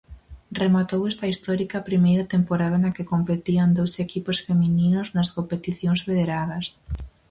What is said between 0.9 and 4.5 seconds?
esta histórica primeira temporada na que competían dous equipos